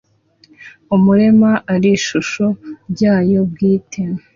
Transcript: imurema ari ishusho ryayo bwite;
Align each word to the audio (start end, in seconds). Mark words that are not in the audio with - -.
imurema 0.95 1.51
ari 1.73 1.89
ishusho 1.97 2.45
ryayo 2.91 3.39
bwite; 3.51 4.01